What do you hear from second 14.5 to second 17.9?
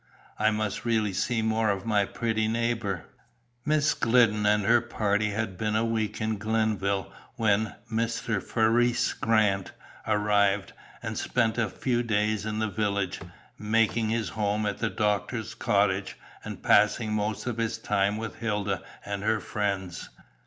at the doctor's cottage, and passing most of his